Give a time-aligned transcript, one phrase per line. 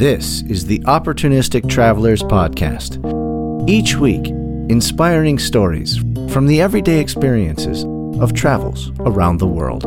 [0.00, 2.98] This is the Opportunistic Travelers Podcast.
[3.68, 4.28] Each week,
[4.70, 5.98] inspiring stories
[6.32, 7.84] from the everyday experiences
[8.20, 9.82] of travels around the world.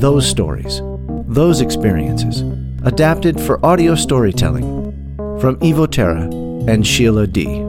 [0.00, 0.82] Those stories,
[1.28, 2.40] those experiences,
[2.84, 4.92] adapted for audio storytelling
[5.40, 6.22] from Evo Terra
[6.68, 7.64] and Sheila Dee.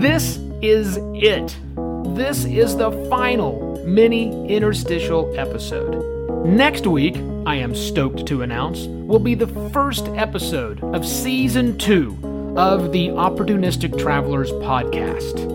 [0.00, 1.54] This is it.
[2.16, 6.46] This is the final mini interstitial episode.
[6.46, 7.16] Next week,
[7.46, 12.18] I am stoked to announce, will be the first episode of season two
[12.56, 15.50] of the Opportunistic Travelers podcast.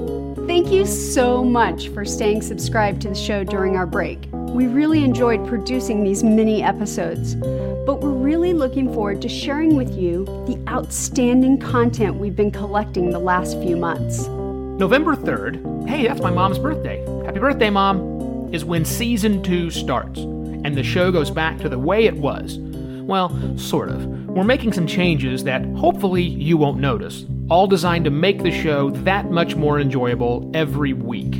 [0.47, 4.27] Thank you so much for staying subscribed to the show during our break.
[4.31, 9.95] We really enjoyed producing these mini episodes, but we're really looking forward to sharing with
[9.95, 14.27] you the outstanding content we've been collecting the last few months.
[14.27, 17.05] November 3rd, hey, that's my mom's birthday.
[17.25, 18.08] Happy birthday, Mom,
[18.51, 22.57] is when season two starts and the show goes back to the way it was.
[22.59, 24.05] Well, sort of.
[24.27, 28.91] We're making some changes that hopefully you won't notice, all designed to make the show
[28.91, 31.35] that much more enjoyable every week.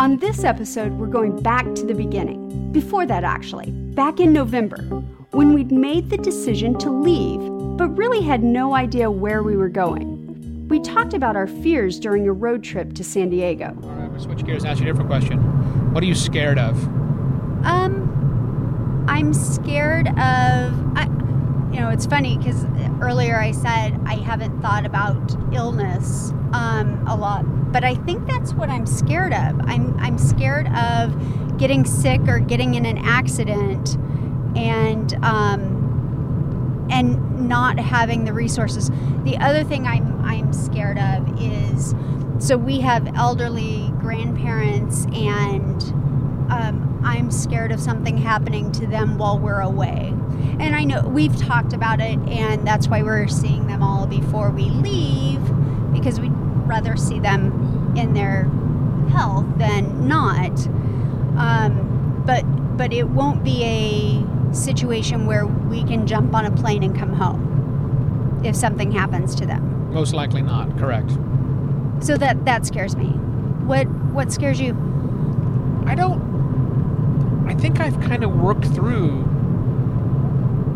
[0.00, 2.72] On this episode, we're going back to the beginning.
[2.72, 4.78] Before that, actually, back in November,
[5.30, 7.40] when we'd made the decision to leave,
[7.76, 10.68] but really had no idea where we were going.
[10.68, 13.76] We talked about our fears during a road trip to San Diego.
[13.82, 15.38] All right, we'll switch gears and ask you a different question.
[15.92, 16.76] What are you scared of?
[17.64, 20.16] Um, I'm scared of.
[20.16, 21.08] I,
[21.72, 22.64] you know, it's funny because
[23.00, 28.52] earlier I said I haven't thought about illness um, a lot, but I think that's
[28.52, 29.60] what I'm scared of.
[29.62, 33.96] I'm I'm scared of getting sick or getting in an accident,
[34.56, 38.90] and um, and not having the resources.
[39.24, 41.94] The other thing I'm I'm scared of is
[42.38, 45.82] so we have elderly grandparents and
[46.50, 50.14] um, I'm scared of something happening to them while we're away.
[50.58, 54.50] And I know we've talked about it, and that's why we're seeing them all before
[54.50, 55.42] we leave,
[55.92, 58.44] because we'd rather see them in their
[59.10, 60.58] health than not.
[61.36, 62.44] Um, but
[62.78, 67.12] but it won't be a situation where we can jump on a plane and come
[67.12, 69.92] home if something happens to them.
[69.92, 70.78] Most likely not.
[70.78, 71.10] Correct.
[72.00, 73.14] So that that scares me.
[73.68, 74.70] What what scares you?
[75.86, 79.24] I don't I think I've kind of worked through.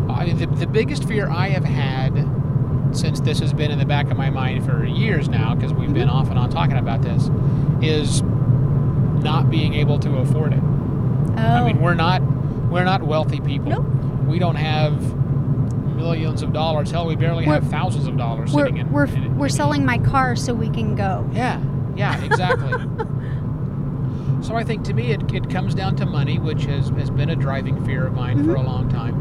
[0.09, 2.29] I mean, the, the biggest fear I have had
[2.91, 5.93] since this has been in the back of my mind for years now, because we've
[5.93, 6.17] been mm-hmm.
[6.17, 7.29] off and on talking about this,
[7.81, 10.59] is not being able to afford it.
[10.61, 11.41] Oh.
[11.41, 11.81] I mean, oh.
[11.81, 12.21] we're not
[12.69, 13.71] we're not wealthy people.
[13.71, 13.85] Nope.
[14.27, 15.15] We don't have
[15.95, 16.91] millions of dollars.
[16.91, 18.91] Hell, we barely we're, have thousands of dollars we're, sitting in.
[18.91, 21.27] We're in, we're selling my car so we can go.
[21.33, 21.59] Yeah,
[21.95, 22.73] yeah, exactly.
[24.43, 27.29] So I think to me it, it comes down to money, which has, has been
[27.29, 28.51] a driving fear of mine mm-hmm.
[28.51, 29.15] for a long time.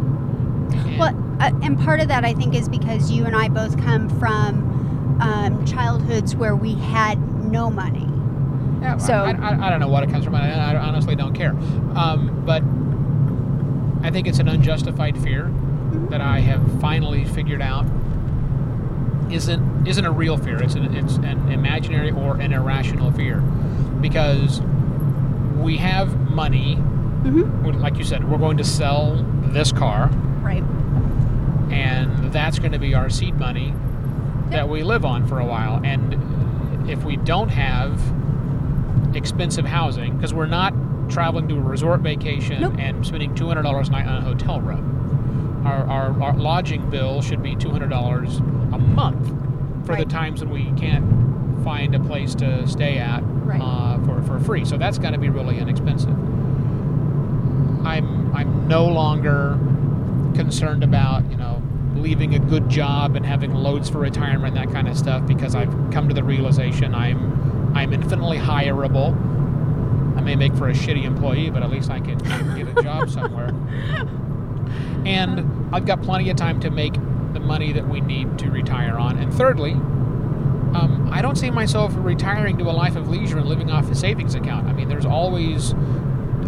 [0.74, 3.80] And well, uh, and part of that I think is because you and I both
[3.82, 8.08] come from um, childhoods where we had no money.
[8.80, 10.34] Yeah, so I, I, I, don't know what it comes from.
[10.34, 11.52] I, I honestly don't care.
[11.94, 12.64] Um, but
[14.04, 16.08] I think it's an unjustified fear mm-hmm.
[16.08, 17.86] that I have finally figured out
[19.32, 20.62] isn't isn't a real fear.
[20.62, 23.40] It's an, it's an imaginary or an irrational fear
[24.00, 24.60] because
[25.58, 26.76] we have money.
[26.76, 27.80] Mm-hmm.
[27.80, 29.16] Like you said, we're going to sell
[29.52, 30.08] this car.
[30.42, 30.62] Right.
[31.72, 34.50] And that's going to be our seed money yep.
[34.50, 35.80] that we live on for a while.
[35.84, 38.00] And if we don't have
[39.14, 40.74] expensive housing, because we're not
[41.08, 42.74] traveling to a resort vacation nope.
[42.78, 45.01] and spending $200 a night on a hotel room,
[45.64, 48.38] our, our, our lodging bill should be $200
[48.74, 49.28] a month
[49.86, 49.98] for right.
[50.06, 53.60] the times when we can't find a place to stay at right.
[53.60, 54.64] uh, for, for free.
[54.64, 56.16] So that's going to be really inexpensive.
[57.86, 59.58] I'm I'm no longer
[60.34, 61.62] concerned about you know
[61.96, 65.54] leaving a good job and having loads for retirement and that kind of stuff because
[65.54, 69.16] I've come to the realization I'm I'm infinitely hireable.
[70.16, 72.18] I may make for a shitty employee, but at least I can
[72.56, 73.50] get a job somewhere.
[75.06, 76.94] And I've got plenty of time to make
[77.32, 79.18] the money that we need to retire on.
[79.18, 83.70] And thirdly, um, I don't see myself retiring to a life of leisure and living
[83.70, 84.68] off a savings account.
[84.68, 85.74] I mean, there's always,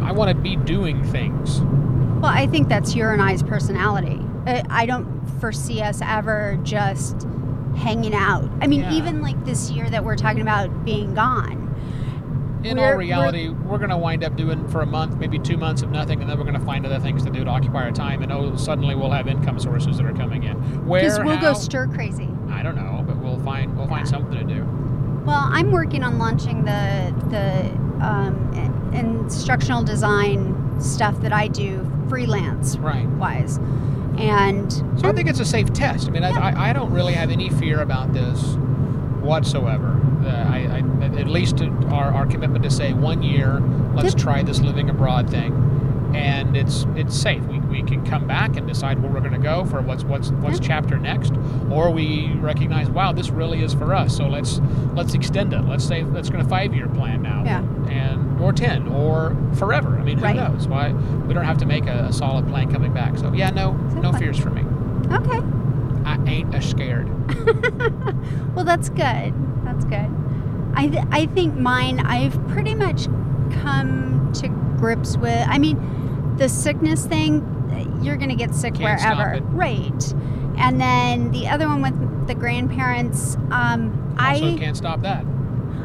[0.01, 1.61] I want to be doing things.
[1.61, 4.21] Well, I think that's your and I's personality.
[4.47, 7.27] I don't foresee us ever just
[7.77, 8.49] hanging out.
[8.61, 8.95] I mean, yeah.
[8.95, 11.74] even like this year that we're talking about being gone.
[12.64, 15.56] In all reality, we're, we're going to wind up doing for a month, maybe two
[15.56, 17.84] months of nothing, and then we're going to find other things to do to occupy
[17.84, 20.87] our time, and oh, suddenly we'll have income sources that are coming in.
[20.87, 21.02] Where?
[21.02, 22.28] Because we'll how, go stir crazy.
[22.49, 24.64] I don't know but we'll find we'll find something to do.
[25.25, 32.76] Well, I'm working on launching the the um, instructional design stuff that I do freelance
[32.76, 33.06] Right.
[33.06, 33.58] wise.
[34.19, 36.08] And So I think it's a safe test.
[36.08, 38.40] I mean, I, I, I don't really have any fear about this
[39.20, 40.00] whatsoever.
[40.25, 40.82] Uh, I, I,
[41.35, 41.61] least
[41.91, 43.61] our, our commitment to say one year,
[43.95, 44.23] let's Yep.
[44.23, 45.53] try this living abroad thing,
[46.15, 47.43] and it's it's safe.
[47.47, 50.31] We, we can come back and decide where we're going to go for what's what's
[50.31, 50.67] what's Yeah.
[50.69, 51.33] chapter next,
[51.71, 54.17] or we recognize, wow, this really is for us.
[54.17, 54.61] So let's
[54.95, 55.63] let's extend it.
[55.63, 57.63] Let's say let's go to five year plan now, Yeah.
[57.91, 59.99] and or ten or forever.
[59.99, 60.37] I mean, who Right.
[60.37, 60.69] knows?
[60.69, 63.19] Why we don't have to make a, a solid plan coming back.
[63.19, 64.21] So yeah, no no Exactly.
[64.21, 64.63] fears for me.
[65.13, 65.41] okay.
[66.07, 67.11] I ain't a scared.
[68.55, 69.35] Well, that's good.
[69.65, 70.09] That's good.
[70.75, 73.06] I th- I think mine I've pretty much
[73.62, 74.49] come to
[74.79, 75.44] grips with.
[75.49, 77.43] I mean, the sickness thing,
[78.03, 79.44] you're going to get sick Can't wherever.
[79.47, 80.15] Right.
[80.56, 85.25] And then the other one with the grandparents, um, Also I can't stop that.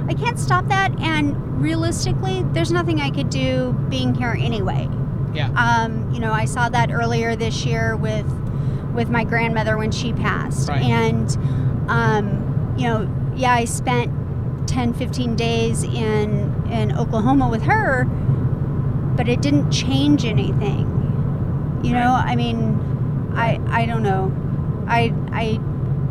[0.07, 4.89] I can't stop that and realistically, there's nothing I could do being here anyway.
[5.33, 5.50] Yeah.
[5.51, 8.27] Um, you know, I saw that earlier this year with
[8.94, 10.68] with my grandmother when she passed.
[10.68, 10.81] Right.
[10.81, 11.38] And
[11.89, 14.12] um, you know, yeah, I spent
[14.69, 18.06] 10 15 days in in Oklahoma with her,
[19.18, 20.86] but it didn't change anything.
[21.83, 22.80] You know, I mean,
[23.36, 24.31] I I don't know.
[24.88, 25.60] I I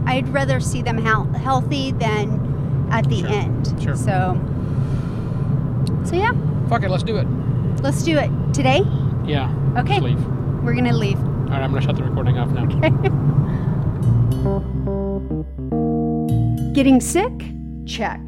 [0.06, 3.28] I'd rather see them hel- healthy than at the Sure.
[3.28, 3.74] end.
[3.80, 3.94] Sure.
[3.96, 4.36] So
[6.04, 6.32] So yeah,
[6.68, 7.26] Fuck it, let's do it.
[7.82, 8.30] let's do it.
[8.52, 8.82] Today,
[9.24, 9.50] Yeah.
[9.76, 10.00] Okay.
[10.00, 10.20] Leave.
[10.64, 11.18] we're going to leave.
[11.20, 12.64] All right, I'm gonna shut the recording off now.
[12.64, 12.90] Okay.
[16.72, 17.32] Getting sick?
[17.86, 18.20] Check.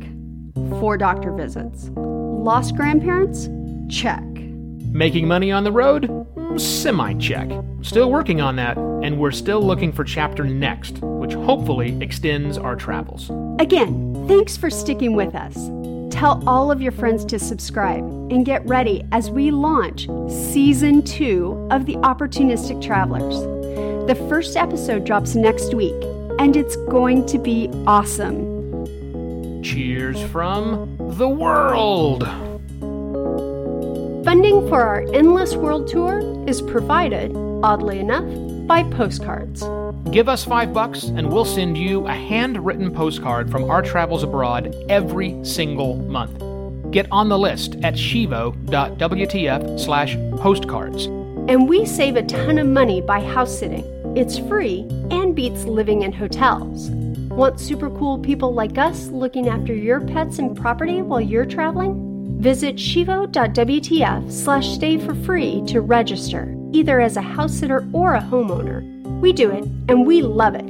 [0.54, 1.90] Four doctor visits.
[1.94, 3.48] Lost grandparents?
[3.88, 4.22] Check.
[4.92, 6.26] Making money on the road?
[6.56, 7.48] Semi check.
[7.82, 12.74] Still working on that, and we're still looking for chapter next, which hopefully extends our
[12.74, 13.30] travels.
[13.60, 15.54] Again, thanks for sticking with us.
[16.12, 21.68] Tell all of your friends to subscribe and get ready as we launch season two
[21.70, 23.40] of The Opportunistic Travelers.
[24.08, 25.94] The first episode drops next week,
[26.38, 28.59] and it's going to be awesome.
[29.62, 32.24] Cheers from the world!
[34.24, 38.24] Funding for our Endless World Tour is provided, oddly enough,
[38.66, 39.62] by postcards.
[40.10, 44.74] Give us five bucks, and we'll send you a handwritten postcard from our travels abroad
[44.88, 46.42] every single month.
[46.90, 51.04] Get on the list at shivo.wtf slash postcards.
[51.48, 53.84] And we save a ton of money by house sitting.
[54.16, 56.90] It's free and beats living in hotels.
[57.40, 62.38] Want super cool people like us looking after your pets and property while you're traveling?
[62.38, 68.20] Visit shivo.wtf slash stay for free to register, either as a house sitter or a
[68.20, 68.82] homeowner.
[69.22, 70.68] We do it, and we love it.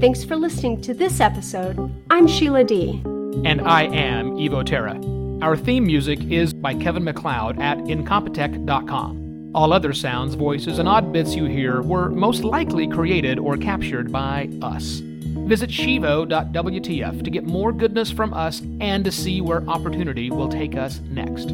[0.00, 1.78] Thanks for listening to this episode.
[2.10, 3.00] I'm Sheila Dee.
[3.44, 5.00] And I am Evo Terra.
[5.40, 9.52] Our theme music is by Kevin MacLeod at incompetech.com.
[9.54, 14.10] All other sounds, voices, and odd bits you hear were most likely created or captured
[14.10, 15.00] by us.
[15.46, 20.76] Visit shivo.wtf to get more goodness from us and to see where opportunity will take
[20.76, 21.48] us next.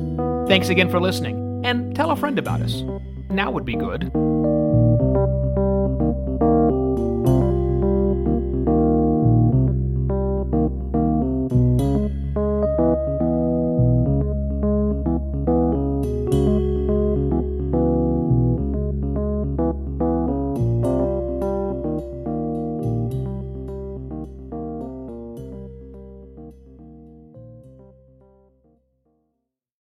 [0.49, 2.83] Thanks again for listening, and tell a friend about us.
[3.31, 4.11] Now would be good.